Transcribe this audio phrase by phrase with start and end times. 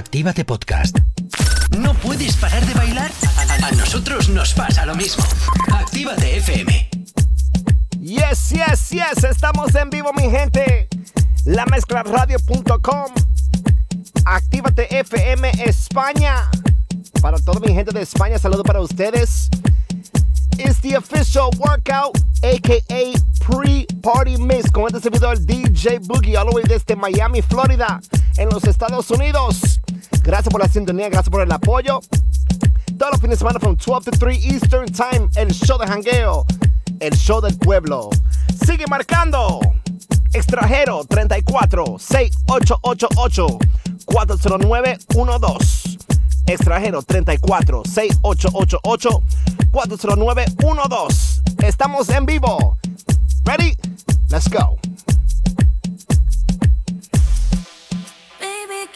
[0.00, 0.98] Actívate Podcast.
[1.76, 3.10] ¿No puedes parar de bailar?
[3.62, 5.22] A nosotros nos pasa lo mismo.
[5.70, 6.88] Actívate FM.
[8.00, 9.24] Yes, yes, yes.
[9.24, 10.88] Estamos en vivo, mi gente.
[11.44, 13.12] La mezclaradio.com.
[14.24, 16.48] Actívate FM España.
[17.20, 19.50] Para toda mi gente de España, saludo para ustedes.
[20.56, 26.64] It's the official workout, aka pre-party mix, con este servidor DJ Boogie, all the way
[26.66, 28.00] desde Miami, Florida,
[28.40, 29.80] en los Estados Unidos.
[30.22, 32.00] Gracias por la sintonía, gracias por el apoyo.
[32.98, 36.46] Todos los fines de semana, from 12 to 3 Eastern Time, el show de jangueo,
[37.00, 38.10] el show del pueblo.
[38.66, 39.60] Sigue marcando.
[40.32, 43.58] Extranjero 34 6888
[44.06, 44.98] 409
[45.40, 45.98] 12
[46.46, 49.22] extranjero 34 6888
[49.72, 50.44] 409
[50.88, 51.42] 12.
[51.66, 52.78] Estamos en vivo.
[53.44, 53.76] Ready?
[54.30, 54.78] Let's go.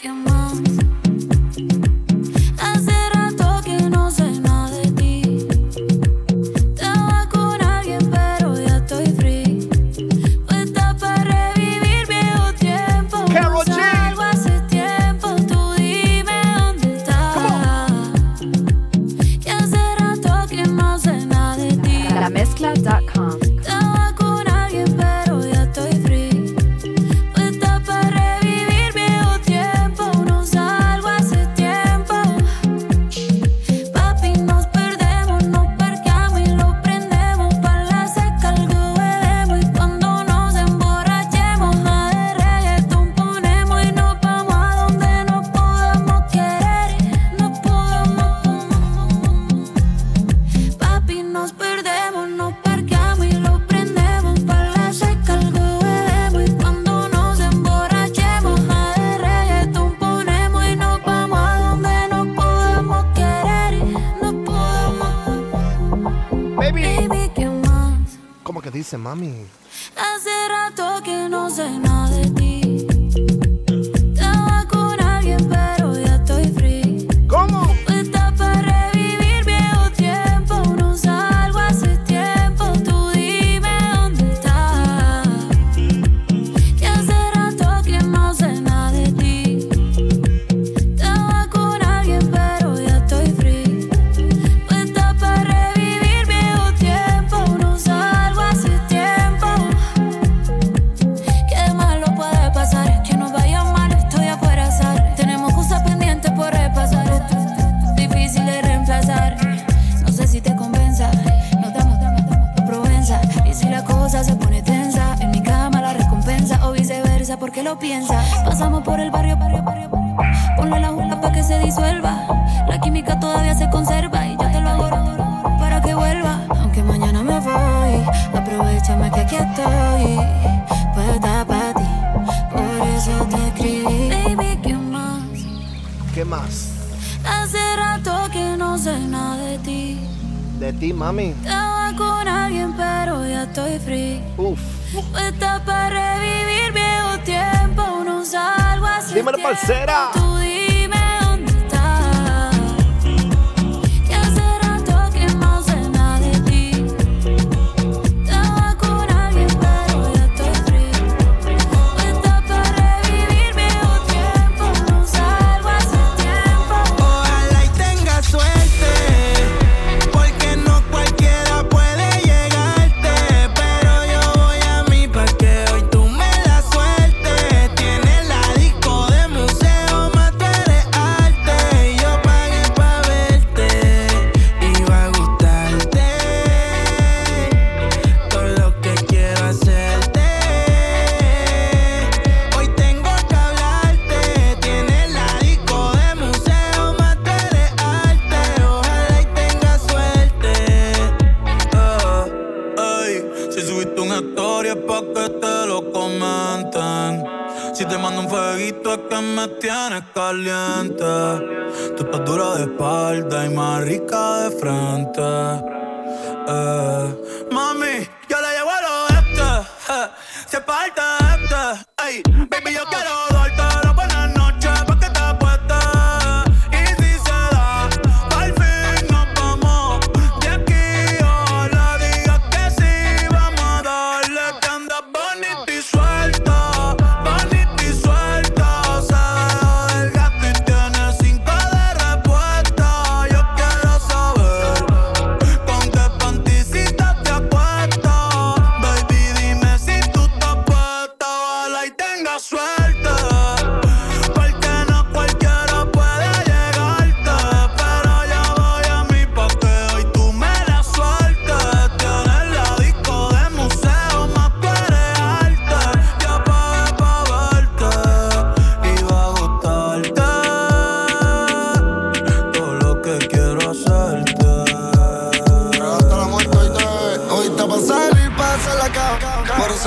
[0.05, 0.84] your mom.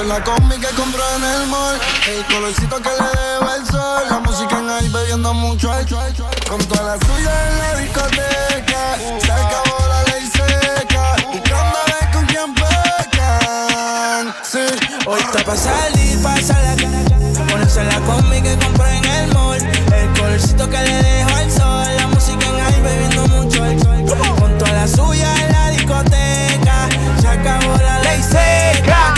[0.08, 1.78] La combi que compró en el mall.
[2.08, 4.04] El colorcito que le deba el sol.
[4.08, 6.12] La música en ahí bebiendo mucho alcohol.
[6.48, 8.96] Con toda la suya en la discoteca.
[9.20, 11.14] Se acabó la ley seca.
[11.30, 14.34] Buscando a ver con quién pecan.
[14.42, 14.64] Sí.
[15.06, 17.02] Hoy está pa' salir, pasa la cara.
[17.50, 19.58] Ponerse la combi que compré en el mall.
[19.58, 21.96] El colorcito que le dejo al sol.
[21.96, 24.04] La música en ahí bebiendo mucho alcohol.
[24.38, 26.88] Con toda la suya en la discoteca.
[27.20, 29.14] Se acabó la ley seca.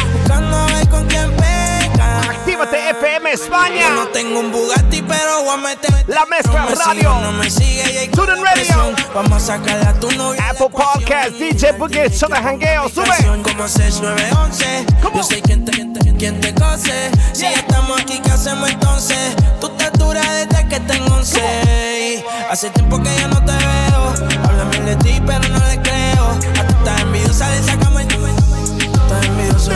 [3.00, 3.88] FM España.
[3.88, 6.04] Yo no tengo un Bugatti, pero voy a meter.
[6.06, 7.20] La mezcla no radio.
[7.22, 8.94] no me sigue Student Radio.
[9.14, 10.50] Vamos a sacar a tu novia.
[10.50, 12.90] Apple Podcast, DJ Boogie, Show de Hangueo.
[12.90, 13.06] Sube.
[13.42, 14.86] Como 6911.
[15.14, 15.72] Yo sé quién te,
[16.18, 17.10] quién te cose.
[17.32, 19.34] Si estamos aquí, ¿qué hacemos entonces?
[19.60, 22.24] Tú te dura desde que tengo 11.
[22.50, 24.14] Hace tiempo que ya no te veo.
[24.44, 26.38] Háblame de ti, pero no le creo.
[26.58, 28.08] A tu estás envidiosa, le sacamos el.
[28.08, 29.70] Estás envidioso.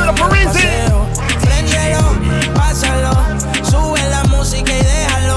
[2.55, 3.13] Pásalo.
[3.63, 5.37] Sube la música y déjalo.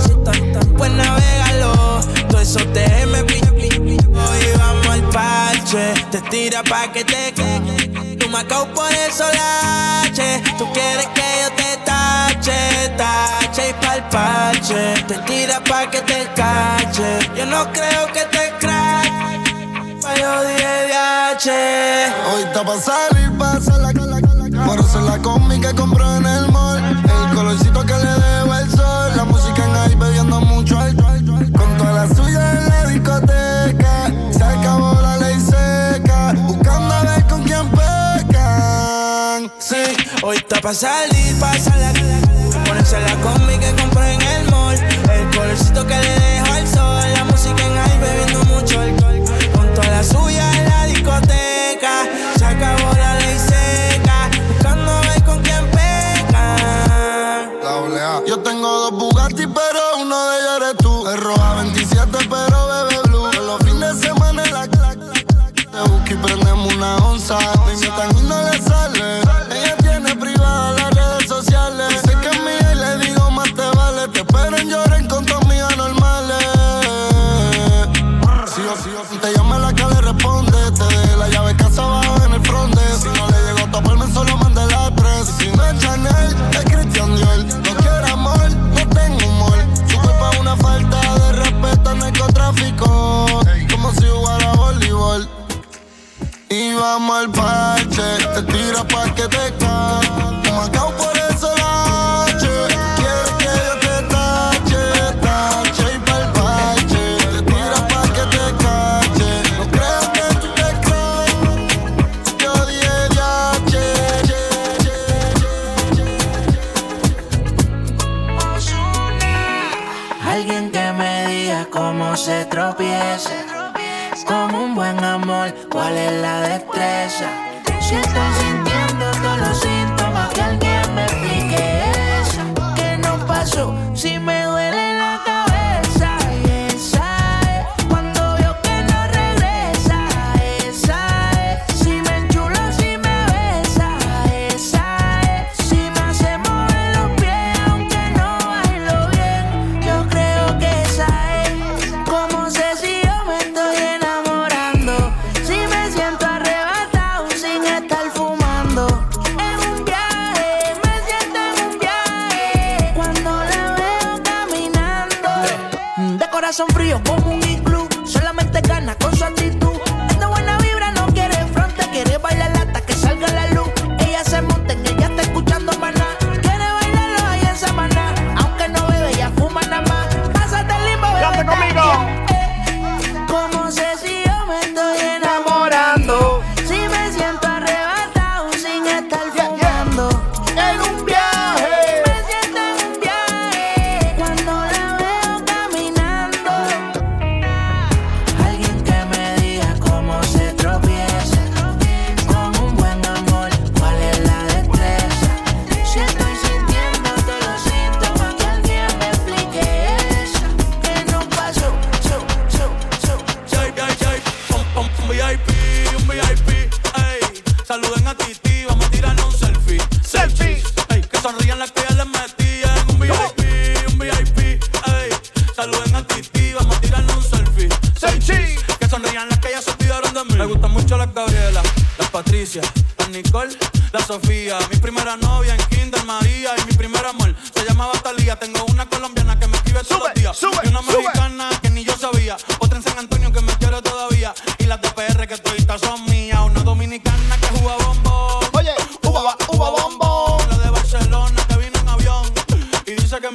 [0.00, 2.00] Si estás pues navegalo.
[2.28, 5.94] Todo eso te me Hoy vamos al parche.
[6.10, 8.16] Te tira pa' que te quede.
[8.16, 10.42] Tú me por eso lache.
[10.58, 14.94] Tú quieres que yo te tache, tache y pa'l parche.
[15.06, 17.18] Te tira pa' que te cache.
[17.36, 19.06] Yo no creo que te crack.
[20.18, 20.66] Yo dije
[22.32, 24.15] Hoy está pa' salir, pasa la eso
[25.06, 26.78] la combi que compró en el mall.
[26.78, 29.12] El colorcito que le debo el sol.
[29.16, 31.24] La música en ahí bebiendo mucho alcohol.
[31.56, 34.12] Con toda la suya en la discoteca.
[34.30, 36.32] Se acabó la ley seca.
[36.46, 39.50] Buscando a ver con quién pecan.
[39.58, 39.84] Sí,
[40.22, 41.92] hoy está pa' salir, pasa la
[42.64, 44.76] Ponerse la combi que compré en el mall.
[45.10, 46.35] El colorcito que le dejo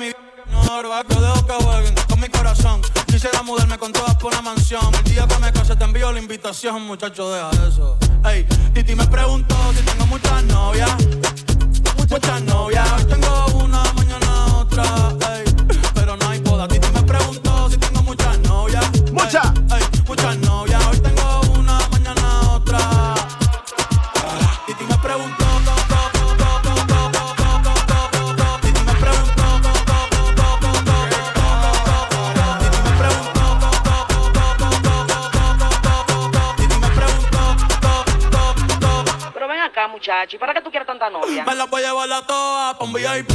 [0.02, 0.12] mi
[0.52, 2.82] no dejo que jueguen con mi corazón.
[3.06, 4.94] Quisiera mudarme con todas por una mansión.
[4.96, 7.98] El día que me case te envío la invitación, muchacho, deja eso.
[8.26, 10.92] Ey, Titi me preguntó si tengo muchas novias.
[12.10, 12.92] Muchas novias.
[12.94, 14.84] Hoy tengo una, mañana otra.
[15.36, 15.44] Ey,
[15.94, 16.68] pero no hay boda.
[16.68, 18.86] Titi me preguntó si tengo muchas novias.
[19.12, 19.52] Muchas.
[20.08, 20.38] Muchas
[40.12, 41.46] muchacho, ¿y para qué tú quieres tanta novia?
[41.46, 43.32] Me la voy a llevar a todas pa' un VIP,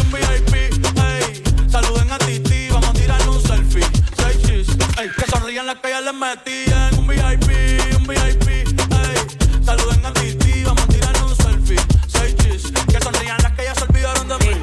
[0.00, 1.42] un VIP, ey.
[1.68, 3.84] Saluden a Titi, vamos a tirar un selfie.
[4.16, 4.68] Seis chis,
[5.00, 5.10] ey.
[5.10, 6.94] Que sonrían las que ya les metían.
[6.98, 7.50] Un VIP,
[7.96, 9.64] un VIP, ey.
[9.64, 11.78] Saluden a Titi, vamos a tirar un selfie.
[12.06, 14.54] Seis chis, que sonrían las que ya se olvidaron de mí.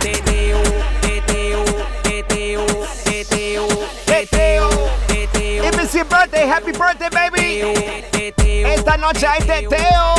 [0.00, 0.62] Teteo,
[1.00, 1.64] teteo,
[2.02, 2.64] teteo,
[3.04, 3.66] teteo,
[4.04, 4.68] Teteo.
[5.06, 7.62] teteo, If it's your birthday, happy birthday, baby.
[8.66, 9.40] Esta noche hay.
[9.44, 10.13] Teteo,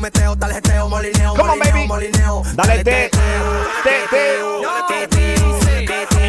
[0.00, 1.86] fumeteo, tarjeteo, molineo, Come on, molineo, baby.
[1.86, 2.42] molineo.
[2.54, 3.10] Dale te,
[3.84, 4.62] teteo.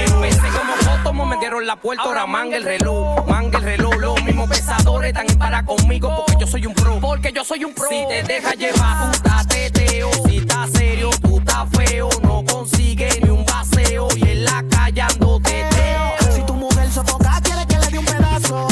[0.08, 4.24] Empecé como foto, me dieron la puerta, ahora manga el reloj, manga el reloj, los
[4.24, 7.74] mismos pesadores están en para conmigo porque yo soy un pro, porque yo soy un
[7.74, 7.88] pro.
[7.88, 13.22] Si te dejas llevar, tú estás teteo, si estás serio, tú estás feo, no consigues
[13.24, 16.12] ni un baseo y en la calle ando teteo.
[16.36, 18.68] Si tu mujer sofoca, quiere que le dé un pedazo.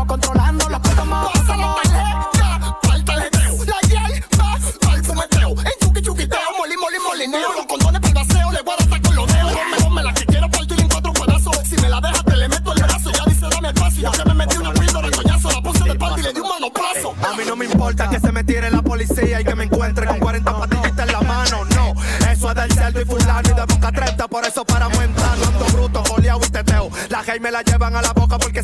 [0.00, 1.28] Estamos controlando los puertos más.
[1.32, 3.64] Pásalo tarjeta, pa'l tarjeteo.
[3.64, 5.50] La yel va pa'l fumeteo.
[5.50, 7.52] En chuqui chuquiteo, moli moli molineo.
[7.54, 9.52] Los condones pa'l baseo, le voy a dar con los dedos.
[9.52, 11.56] Ponme, ponme la que quiero partir en cuatro pedazos.
[11.68, 13.10] Si me la dejas, te le meto el brazo.
[13.10, 14.02] Ya dice, dame espacio.
[14.02, 15.50] Ya que me metí una píldora de coñazo.
[15.50, 17.14] La puse del party y le di un manoplazo.
[17.28, 20.06] A mí no me importa que se me tire la policía y que me encuentre
[20.06, 21.64] con 40 patillitas en la mano.
[21.76, 21.94] No,
[22.30, 24.28] eso es del cerdo y fulano y de boca 30.
[24.28, 26.90] Por eso paramos entrando, ando bruto, goleado y teteo.
[27.10, 28.62] La gay me la llevan a la boca porque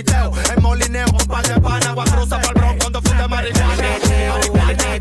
[0.00, 4.92] dedo en molineo, un par de pan, agua cruza pa'l bron cuando fui de marihuana.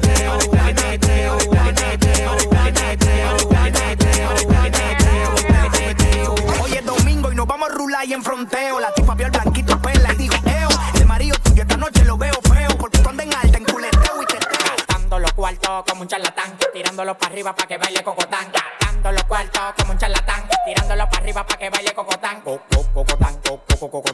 [6.61, 8.79] Hoy es domingo y nos vamos a rular y en fronteo.
[8.79, 12.17] La tipa vio el blanquito pela y dijo, eo, el marido tuyo esta noche lo
[12.17, 12.69] veo feo.
[12.77, 14.49] Porque tú andas en alta, en culeteo y teteo.
[14.87, 18.47] Gastando los cuartos como un charlatán, tirándolo para arriba para que baile cocotán.
[18.53, 22.41] Gastando los cuartos como un charlatán, tirándolo para arriba para que baile cocotán.
[22.41, 24.10] Co- co- Cocotán, co- co- cocotán,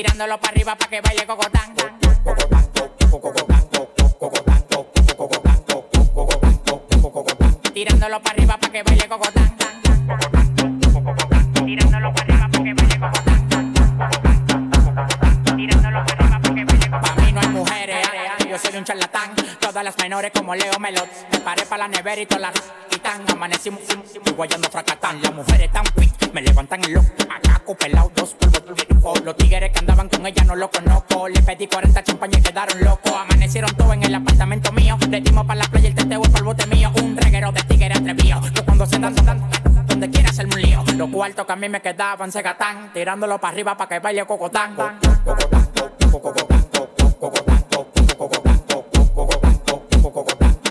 [0.00, 1.74] Tirándolo para arriba para que baile cocotán.
[2.24, 7.12] Cocotán, co- co- cocotán, co- co- cocotán, co- co- cocotán, co- co- cocotán, co- co-
[7.12, 7.56] cocotán.
[7.74, 9.56] Tirándolo para arriba para que baile cocotán.
[11.66, 13.40] Tirándolo para arriba para que baile cocotán.
[15.56, 17.16] Tirándolo para arriba para que baile cocotán.
[17.16, 17.99] Pa' mí no hay mujeres,
[18.60, 19.34] soy un charlatán.
[19.58, 21.08] Todas las menores como Leo Melot.
[21.32, 22.52] Me paré para la nevera y todas las
[22.88, 23.24] quitan.
[23.30, 23.80] Amanecimos
[24.24, 25.20] y guayando fracatán.
[25.22, 27.08] Las mujeres tan fit, me levantan el loco.
[27.22, 29.24] Acá pelado, dos polvos de.
[29.24, 31.28] Los tigres que andaban con ella no lo conozco.
[31.28, 33.12] Le pedí 40 champañas y quedaron locos.
[33.12, 34.98] Amanecieron todos en el apartamento mío.
[35.08, 36.92] Le dimos para la playa el teteo y para el bote mío.
[37.02, 38.40] Un reguero de tigres atrevido.
[38.54, 39.14] Que cuando se dan,
[39.86, 40.84] donde quiera hacerme un lío.
[40.96, 42.42] Los cuartos que a mí me quedaban se.
[42.92, 44.74] Tirándolo para arriba para que baile cocotán.
[44.74, 46.59] Cocotán, cocotán, cocotán,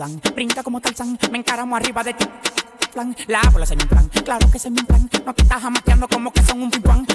[0.00, 0.20] dan.
[0.34, 2.24] Brinda como Tarzán, me encaramo arriba de ti.
[2.94, 5.08] Plan, la bola se mi plan, claro que ese es mi plan.
[5.26, 7.06] No te estás jamateando como que son un pimpán.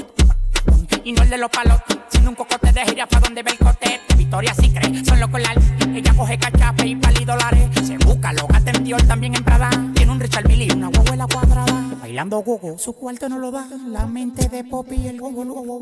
[1.03, 4.01] Y no el de los palos, siendo un cocote de jirafa donde ve el cote.
[4.15, 5.63] Victoria sí cree, son los colares.
[5.95, 7.69] Ella coge cachape y pali dólares.
[7.83, 9.69] Se busca, lo gasta en también en Prada.
[9.95, 11.83] Tiene un Richard Mille y una la cuadrada.
[12.01, 13.67] Bailando gogo, su cuarto no lo da.
[13.87, 15.79] La mente de Poppy y el gogo, gogo.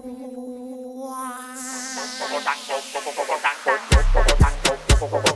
[5.04, 5.33] Wow.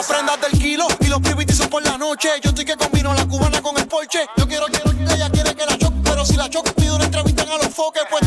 [0.00, 2.30] Las prendas del kilo y los PBT son por la noche.
[2.42, 4.20] Yo estoy que combino la cubana con el porche.
[4.34, 7.42] Yo quiero, quiero, ella quiere que la choque, pero si la choque pido una entrevista
[7.42, 8.26] a los foques, pues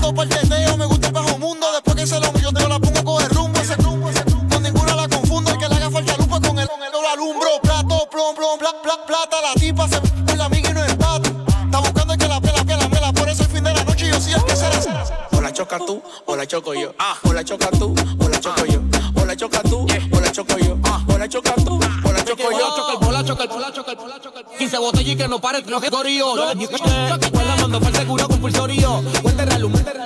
[25.73, 26.35] no que corío.
[26.35, 29.03] Yo le dije que la mandó para el seguro compulsorio.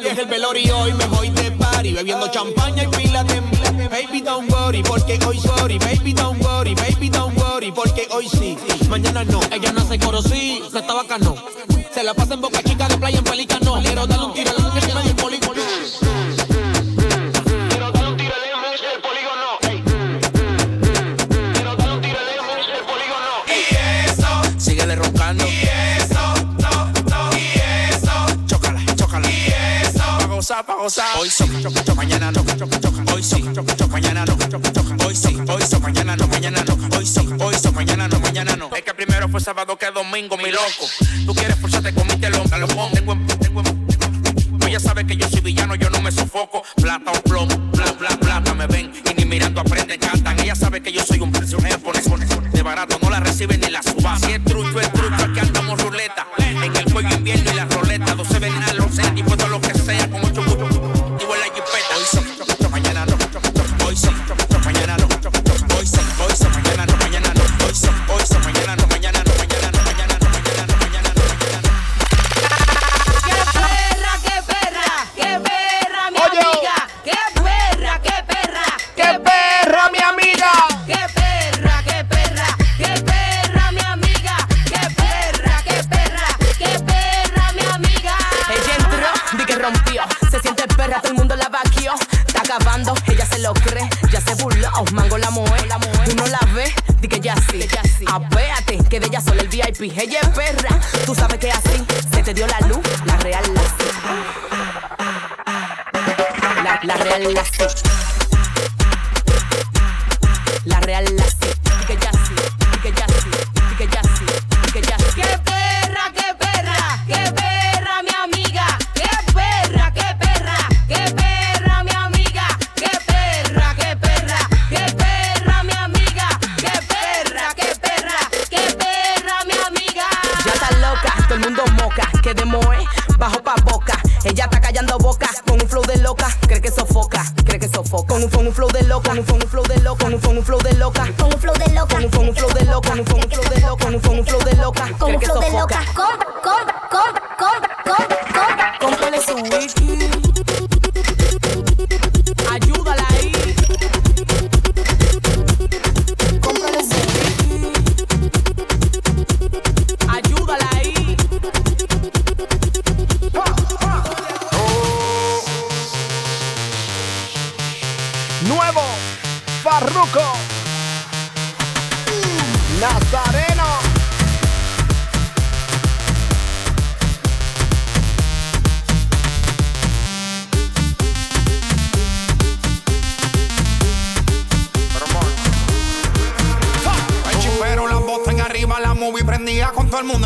[0.02, 0.88] Y es el velorio.
[0.88, 3.42] Y me voy de party bebiendo champaña y pila de
[3.90, 5.78] Baby don't worry, porque hoy sorry.
[5.78, 8.58] Baby don't worry, baby don't worry, porque hoy sí.
[8.90, 9.42] Mañana no
[40.68, 41.07] loco.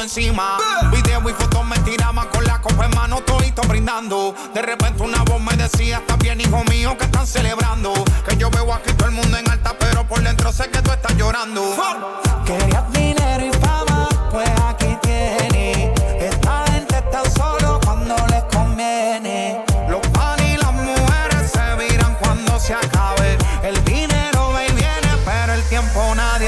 [0.01, 0.57] encima.
[0.91, 4.35] Video y fotos me tiraban con la copa en mano, todito brindando.
[4.53, 7.93] De repente una voz me decía, está bien, hijo mío, que están celebrando.
[8.27, 10.91] Que yo veo aquí todo el mundo en alta, pero por dentro sé que tú
[10.91, 11.75] estás llorando.
[12.45, 15.99] Querías dinero y fama, pues aquí tienes.
[16.19, 17.50] Esta gente está sola.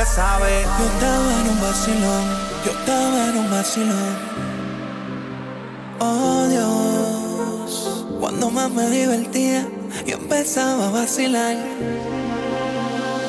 [0.06, 0.64] sabe.
[0.80, 2.24] Yo estaba en un vacilón,
[2.66, 4.16] yo estaba en un vacilón.
[6.00, 9.68] Oh Dios, cuando más me divertía,
[10.06, 11.56] yo empezaba a vacilar.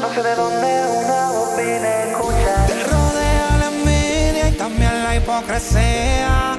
[0.01, 2.67] No sé de dónde una voz viene escuchar.
[2.67, 6.59] Te rodea la envidia y también la hipocresía.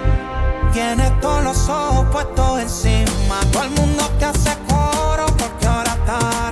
[0.72, 3.40] Tienes todos los ojos puestos encima.
[3.52, 6.52] Todo el mundo te hace coro porque ahora está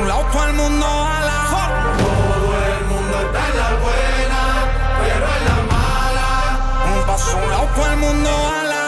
[0.00, 4.40] un lado todo el mundo a la Todo el mundo está en la buena,
[5.00, 6.28] pero en la mala.
[6.86, 8.84] Un Paso un lado todo el mundo a la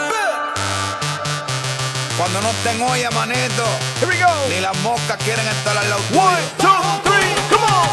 [2.17, 3.65] Cuando no tengo olla, manito,
[3.99, 4.31] Here we go.
[4.49, 7.89] ni las moscas quieren estar al lado One, two, three, come on.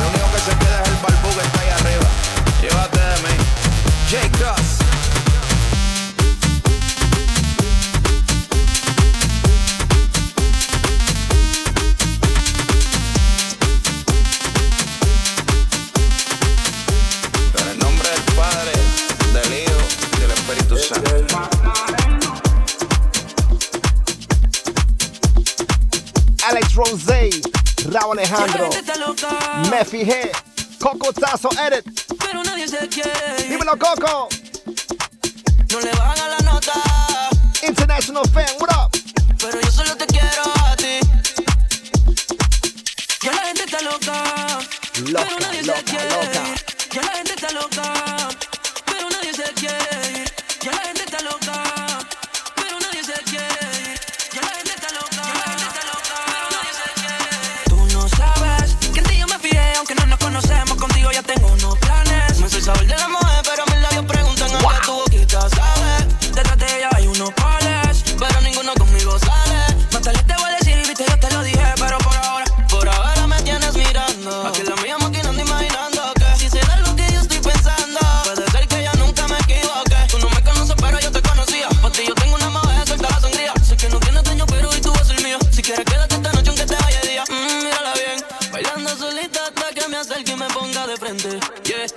[0.00, 2.08] El único que se queda es el barbú que está ahí arriba.
[2.62, 3.34] Llévate de mí.
[4.10, 4.73] Jake Cross.
[27.94, 28.70] Raúl Alejandro.
[29.70, 30.32] Me fijé.
[30.80, 31.84] Coco Tazo Edit.
[32.18, 33.46] Pero nadie se quiere.
[33.48, 34.28] Dímelo, Coco.
[35.70, 36.72] No le bajan la nota.
[37.62, 38.90] International fan, what up?
[39.38, 40.98] Pero yo solo te quiero a ti.
[43.22, 44.24] Ya la gente está loca.
[45.06, 46.10] loca pero nadie loca, se quiere.
[46.10, 46.42] Loca.
[46.94, 48.28] Ya la gente está loca.
[48.86, 50.24] Pero nadie se quiere.
[50.62, 51.83] Ya la gente está loca.
[62.64, 62.93] sabor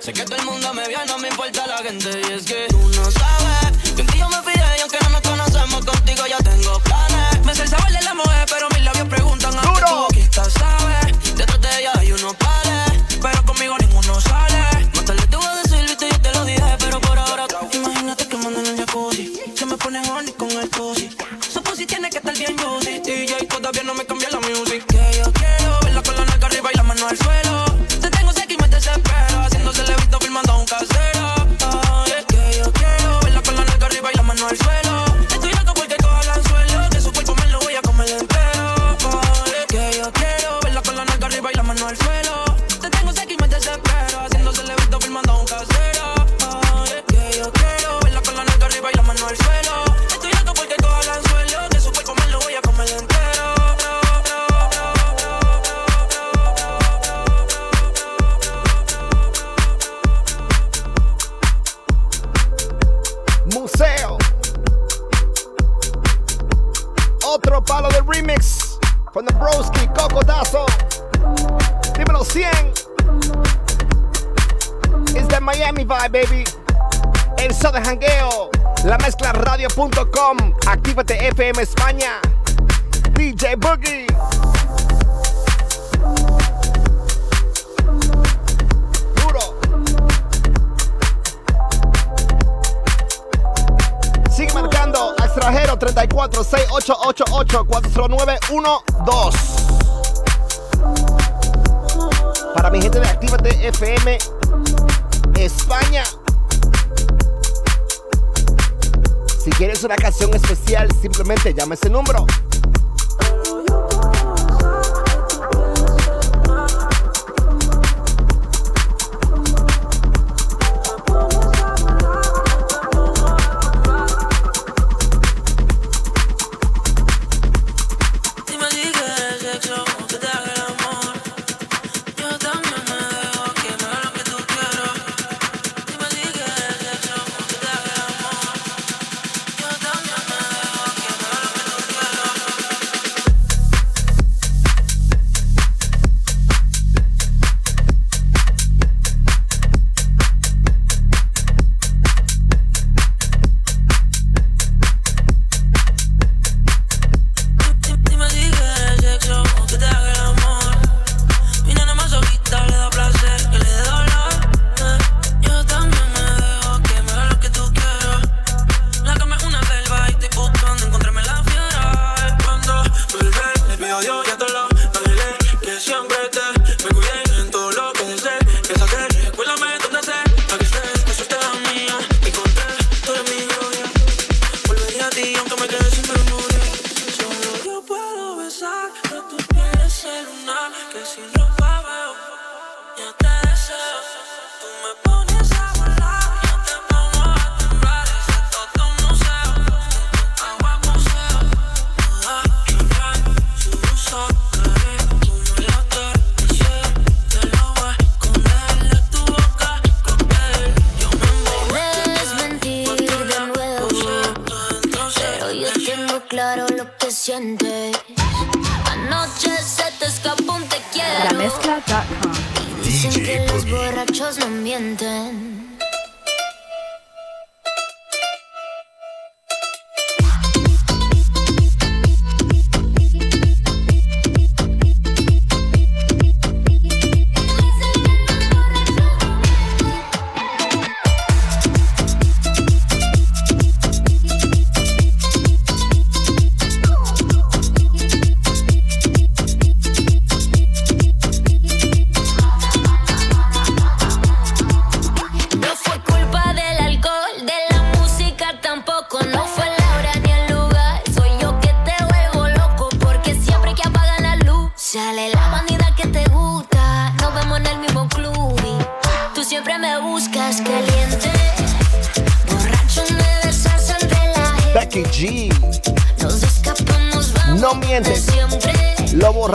[0.08, 2.08] Sé que todo el mundo me vio, no me importa la gente.
[2.30, 3.67] Y es que tú no sabes.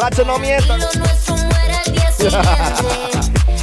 [0.03, 0.79] borrachos no mientan.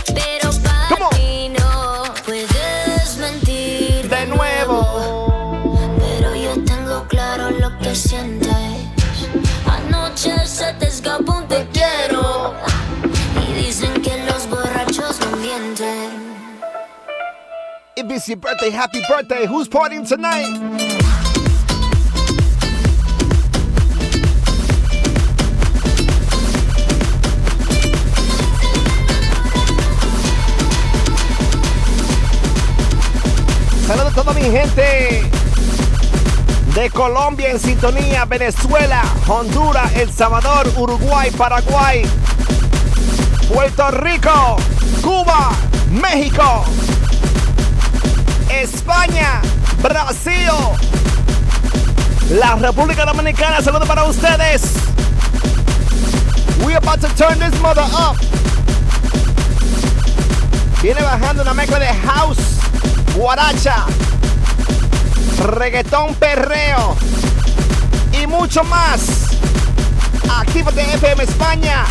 [0.06, 5.78] Pero para ti no puedes mentir de nuevo.
[5.98, 8.54] Pero yo tengo claro lo que sientes.
[9.66, 12.54] Anoche se te escapó un te quiero.
[13.46, 16.30] Y dicen que los borrachos no mienten.
[17.96, 19.46] If it's your birthday, happy birthday.
[19.46, 20.89] Who's partying tonight?
[33.90, 35.28] Saludos a toda mi gente
[36.76, 42.04] de Colombia en sintonía, Venezuela, Honduras, El Salvador, Uruguay, Paraguay,
[43.52, 44.58] Puerto Rico,
[45.02, 45.50] Cuba,
[45.90, 46.64] México,
[48.48, 49.42] España,
[49.82, 50.52] Brasil,
[52.30, 53.60] la República Dominicana.
[53.60, 54.72] Saludos para ustedes.
[56.64, 58.16] We're about to turn this mother up.
[60.80, 62.59] Viene bajando una mezcla de house
[63.14, 63.86] guaracha,
[65.44, 66.96] reggaetón perreo
[68.12, 69.28] y mucho más.
[70.30, 71.84] Actívate FM España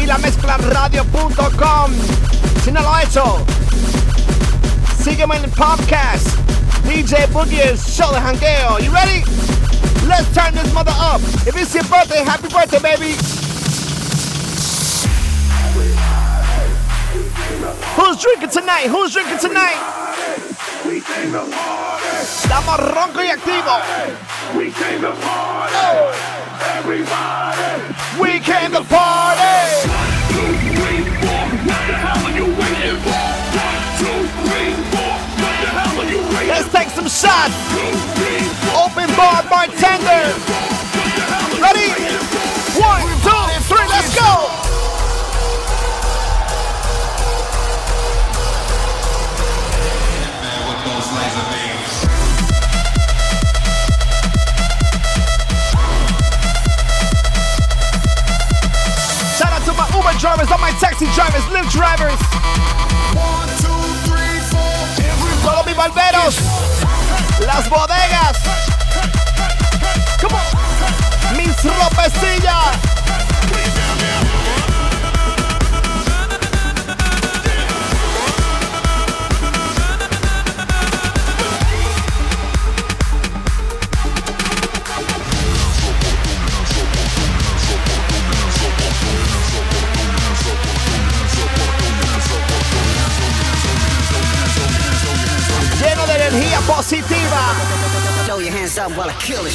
[0.00, 1.92] y la mezcla radio.com.
[2.64, 3.44] Si no lo has hecho,
[5.02, 6.26] sígueme en podcast
[6.84, 8.78] DJ Boogie Show de Jangueo.
[8.78, 9.22] You ready?
[10.06, 11.20] Let's turn this mother up.
[11.46, 13.16] If it's your birthday, happy birthday, baby.
[17.96, 18.86] Who's drinking tonight?
[18.88, 20.05] Who's drinking tonight?
[21.16, 23.80] Estamos ronco y activo.
[24.54, 25.74] We came to party.
[26.76, 28.20] Everybody.
[28.20, 29.40] We came to party.
[29.88, 31.42] One, two, three, four.
[31.64, 33.16] What the hell are you waiting for?
[33.56, 35.16] One, two, three, four.
[35.40, 37.54] What the hell are you waiting Let's take some shots.
[37.72, 38.84] Two, three, four.
[38.84, 40.75] Open bar bartender.
[60.26, 62.20] Drivers, all my taxi drivers, Lyft drivers.
[63.14, 63.78] One, two,
[64.10, 65.44] three, four.
[65.44, 66.36] Todos mis barberos.
[67.46, 68.36] Las bodegas.
[70.20, 71.36] Come on.
[71.36, 72.95] Mis ropecillas.
[96.26, 97.54] energía positiva.
[98.24, 99.54] Throw your hands up while I kill it.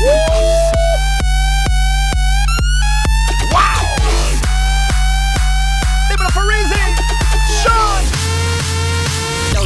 [0.00, 0.62] Woo!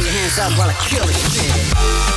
[0.09, 2.16] hands up while I kill it.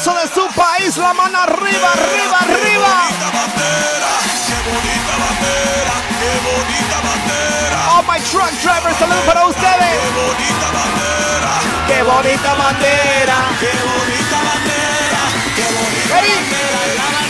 [0.00, 3.08] Orgulloso de su país, la mano arriba, arriba, arriba.
[3.34, 4.12] bandera,
[4.46, 10.00] qué bonita bandera, qué bonita bandera, All my truck drivers, saludos para ustedes.
[10.00, 11.52] qué bonita bandera,
[11.86, 13.36] Qué bonita bandera.
[13.60, 15.22] qué bonita bandera,
[15.54, 17.29] qué bonita Ready?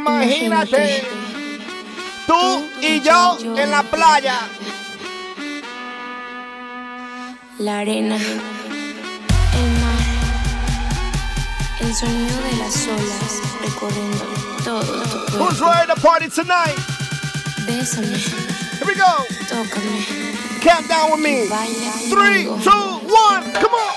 [0.00, 1.04] Imagínate,
[2.26, 4.40] tú y yo en la playa.
[7.58, 10.02] La arena, el mar,
[11.80, 14.24] el sonido de las olas recorriendo
[14.64, 15.02] todo.
[15.38, 16.78] Who's ready to party tonight?
[17.66, 18.16] Bésame.
[18.78, 19.26] Here we go.
[19.50, 20.30] Tócame.
[20.62, 21.46] Count down with me.
[22.08, 22.70] Three, two,
[23.06, 23.89] one, come on.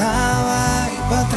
[0.00, 1.28] estaba y para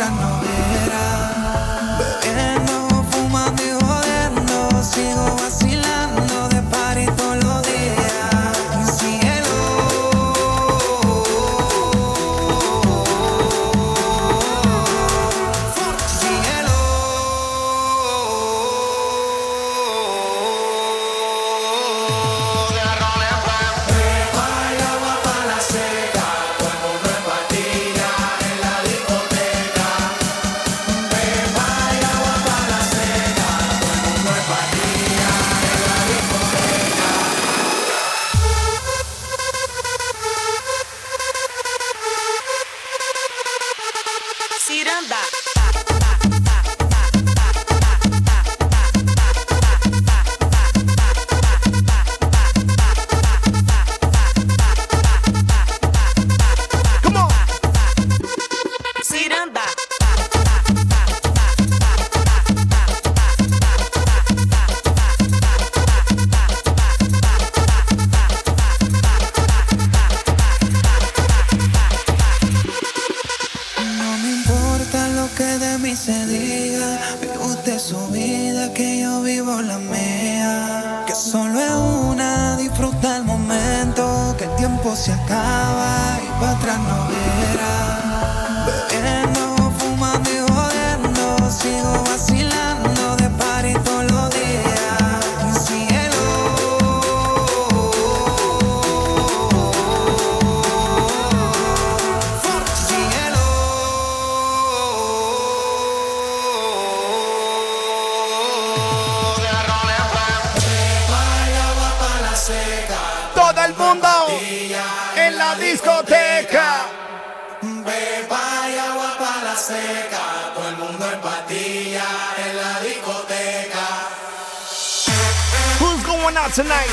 [126.51, 126.89] tonight.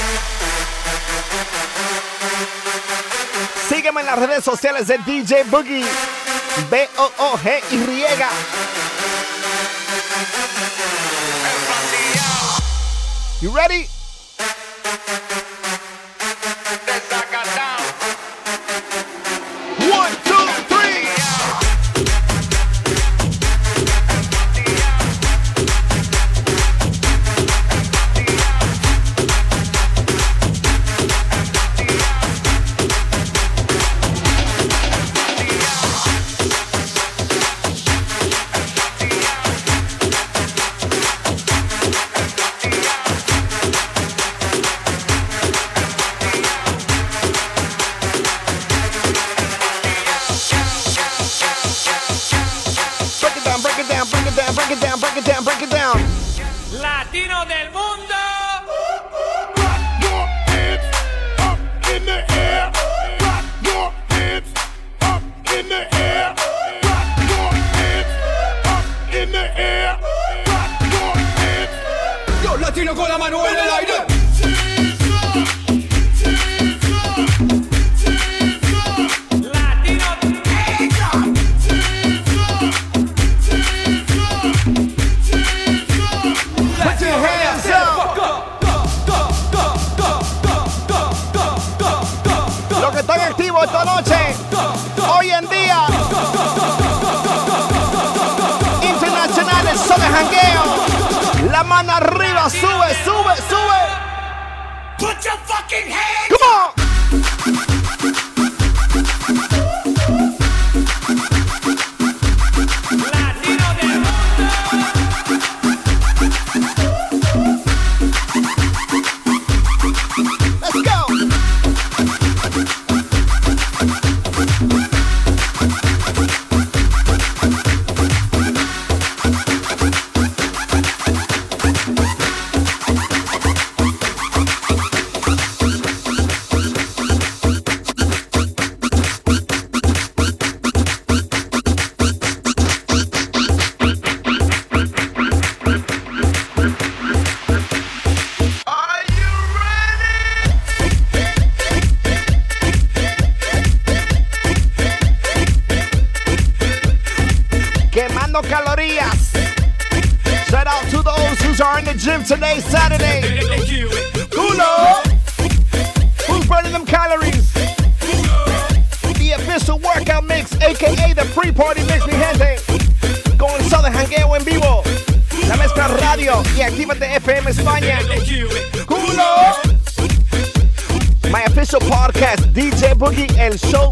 [3.69, 5.85] Sígueme en las redes sociales de DJ Boogie.
[6.71, 8.29] B-O-O-G y riega.
[13.41, 13.89] You ready?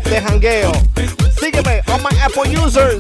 [0.09, 0.73] de jangueo.
[1.39, 2.99] Sígueme on my Apple users.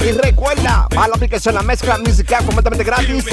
[0.00, 3.24] Y recuerda, va la aplicación La Mezcla Musical completamente gratis.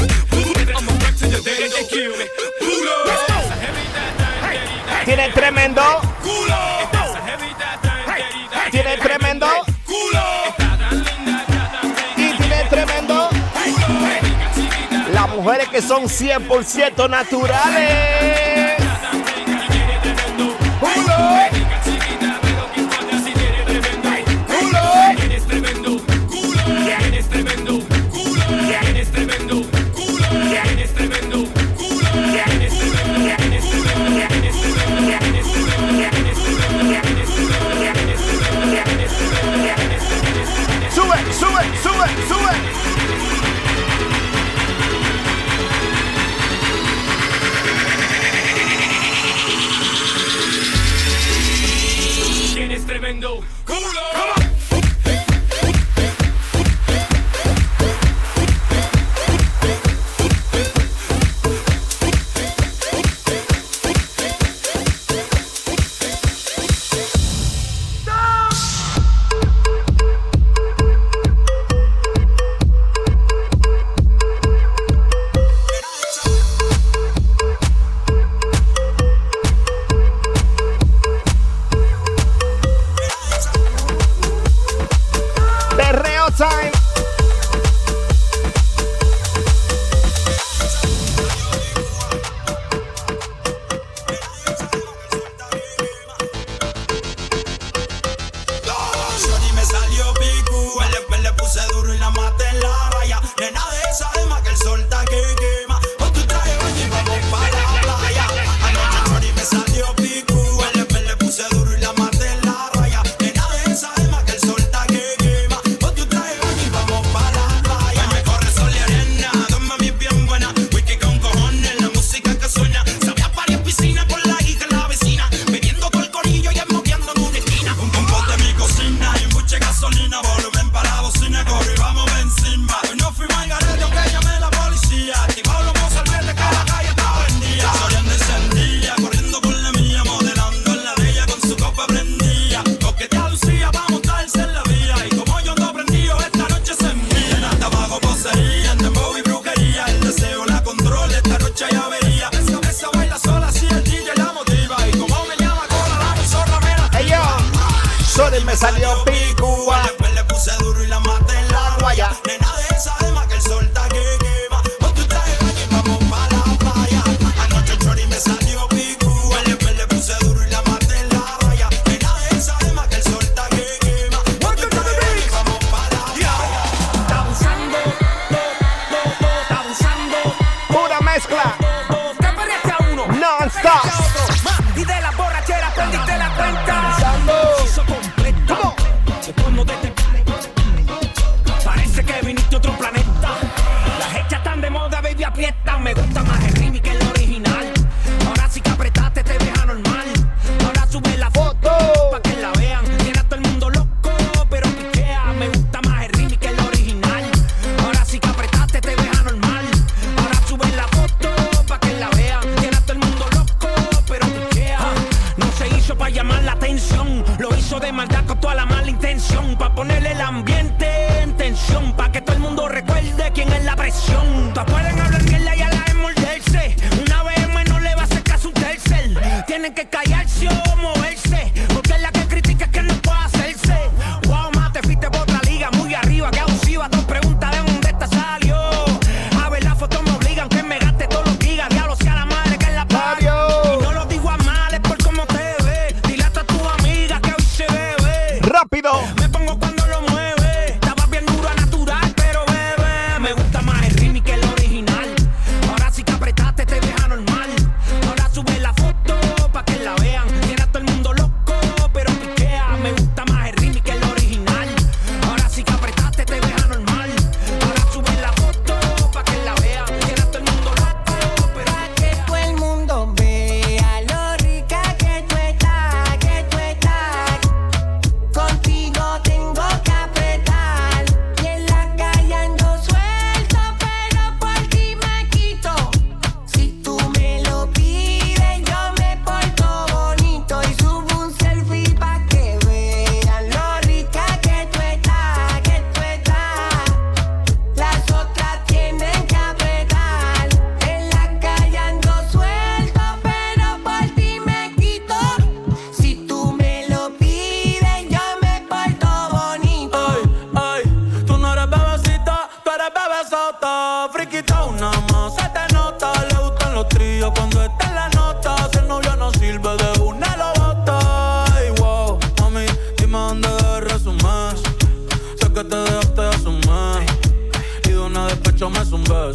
[5.06, 5.82] Tiene tremendo
[6.24, 6.58] culo.
[8.72, 9.48] Tiene tremendo
[9.86, 10.24] culo.
[12.18, 13.30] Y tiene tremendo.
[15.14, 18.76] Las mujeres que son 100% naturales.
[20.80, 21.55] Culo.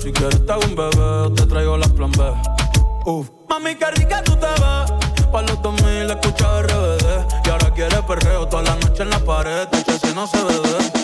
[0.03, 2.33] Si quieres te hago un bebé, te traigo las plan B.
[3.07, 3.31] Uf.
[3.49, 5.29] Mami, qué rica tú te ves.
[5.31, 7.47] Pa' los 2000 escucha RBD.
[7.47, 9.69] Y ahora quieres perreo toda la noche en la pared.
[9.73, 11.00] Este si no se bebe.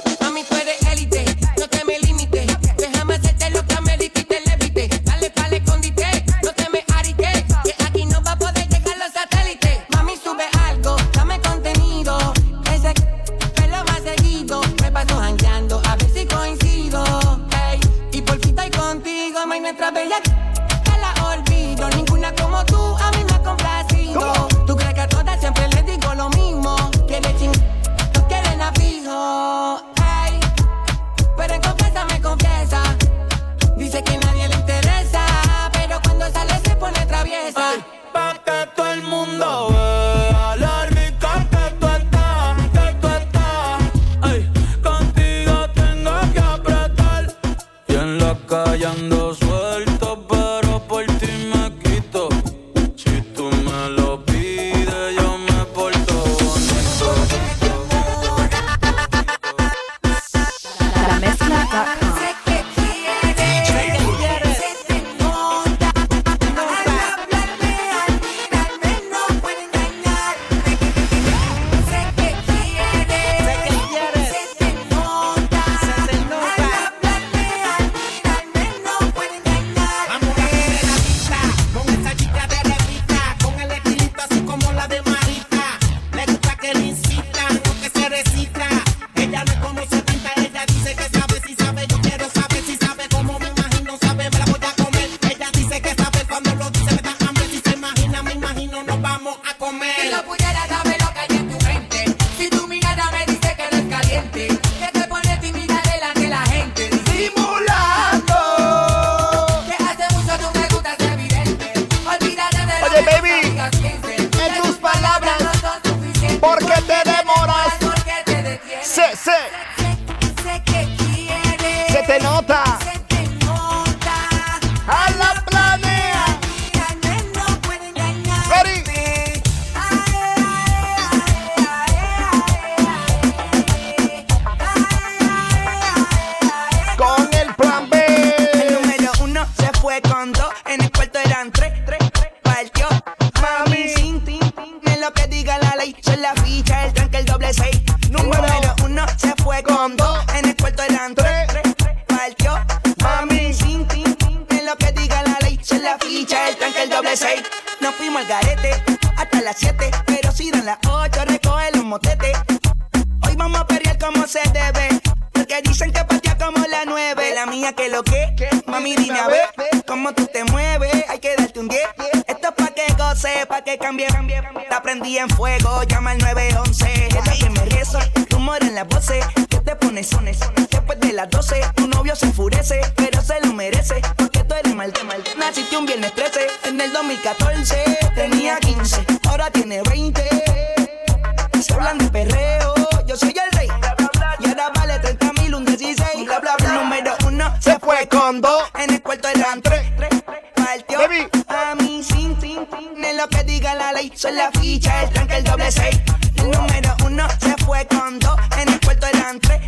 [201.48, 202.58] A mí sin, sin.
[203.04, 206.00] En lo que diga la ley, soy la ficha, el tranque, el doble seis.
[206.36, 208.36] El número uno se fue con dos.
[208.60, 209.60] En el cuarto eran tres.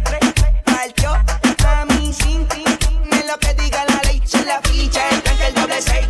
[0.64, 2.66] Partió a mí sin, sin.
[3.12, 6.06] En lo que diga la ley, soy la ficha, el tranque, el doble seis.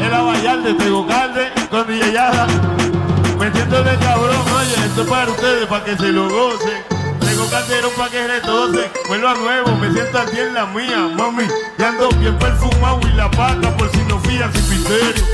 [0.00, 2.46] Era Vallarde, Tegocalde, con Yada.
[3.38, 6.97] Metiéndole cabrón, oye, esto es para ustedes, para que se lo gocen.
[7.58, 8.90] Calderón para que retocen.
[9.08, 11.42] Vuelvo a nuevo, me siento aquí en la mía, mami.
[11.76, 15.24] Y ando bien perfumado y la paca por si no fías sin misterio.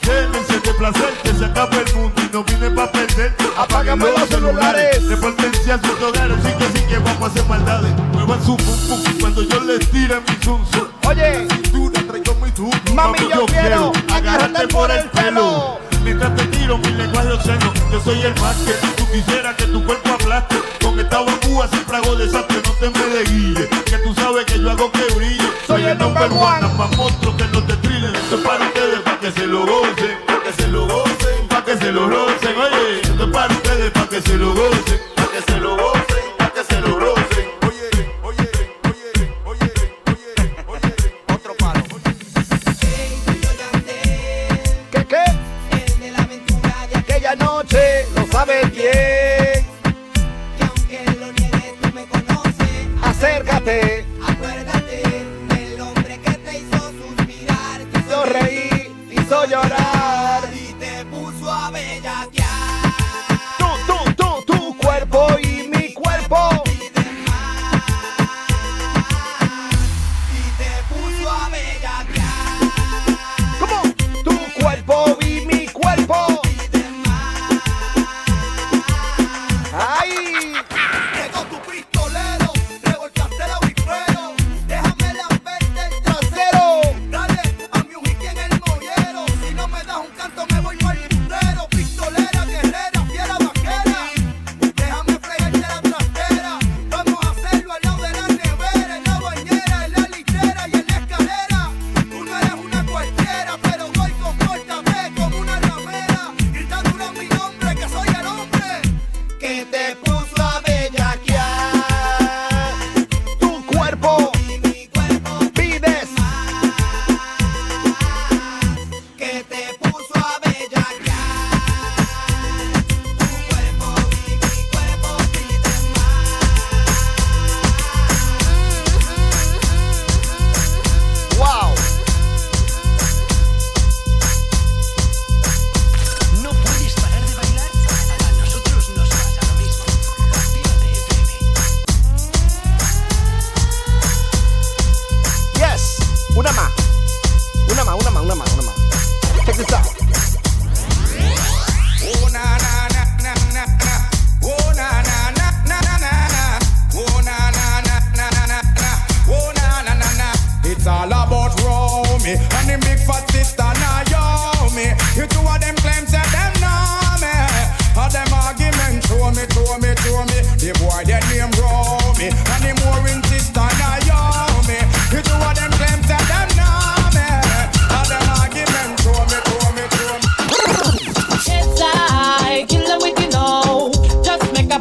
[0.00, 3.36] Quédense de placer que se acaba el mundo y no vine pa' perder.
[3.58, 5.06] Apágame los celulares.
[5.06, 7.92] De potencia su hogar, sí que sí que vamos a hacer maldades.
[8.14, 10.64] Muevan su pum pum cuando yo les tire mi zum.
[11.06, 11.46] Oye,
[11.92, 12.70] la traigo muy tú.
[12.94, 15.83] Mami, yo quiero agarrarte por el pelo.
[16.04, 19.82] Mientras te tiro mi lenguaje obsceno, yo soy el más que tú quisieras que tu
[19.84, 20.56] cuerpo aplaste.
[20.82, 23.68] Con esta bambúa siempre hago desastre, no te me de guille.
[23.86, 25.48] Que tú sabes que yo hago que brille.
[25.66, 28.14] Soy el number one, más monstruo que no te trillen.
[28.14, 31.64] Esto es para ustedes, para que se lo gocen, para que se lo gocen, para
[31.64, 32.56] que se lo rocen.
[32.58, 36.24] Oye, esto es para ustedes, para que se lo gocen, para que se lo gocen,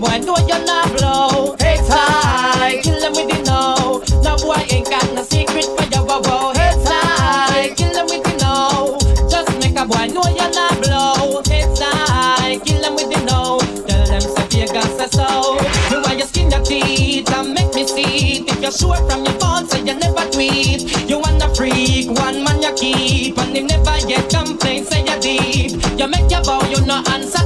[0.04, 1.56] boy know you're not blow.
[1.60, 4.04] It's I kill them with the know.
[4.22, 6.52] No boy ain't got no secret for your wow.
[6.56, 8.98] It's I kill them with the know.
[9.30, 11.42] Just make a boy know you're not blow.
[11.48, 13.60] It's I kill them with the know.
[13.88, 15.58] Tell them say Vegas say so.
[15.90, 18.52] You want your skin your teeth and make me see it.
[18.52, 20.84] If you're sure from your phone, say you never tweet.
[21.10, 25.72] You wanna freak, one man you keep, and him never yet complain, say you deep.
[25.98, 27.43] You make your bow, you no answer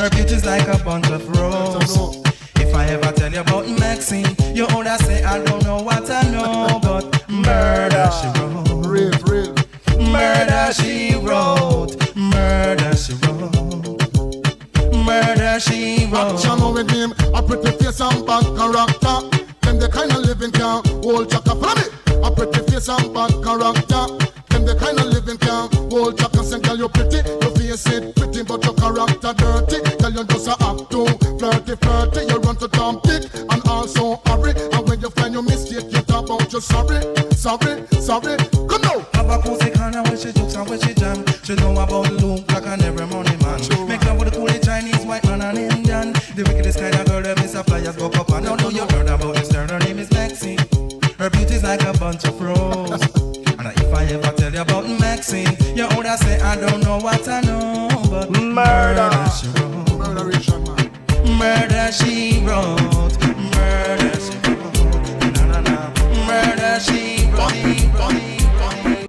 [0.00, 2.16] Her beauty's like a bunch of roses.
[2.56, 6.22] If I ever tell you about Maxine, you older say I don't know what I
[6.30, 9.60] know, but murder she wrote.
[10.00, 12.16] Murder she wrote.
[12.16, 14.96] Murder she wrote.
[15.04, 16.32] Murder she wrote.
[16.32, 19.20] Action with him, a pretty face and bad character.
[19.60, 23.29] Them the kind of living can't hold chaka from me, A pretty face and bad
[30.50, 31.06] A act too
[31.38, 32.26] flirty, flirty.
[32.26, 34.52] You run to Tom Dick and also hurry.
[34.72, 37.00] And when you find your mistake, you talk about you sorry,
[37.36, 38.49] sorry, sorry.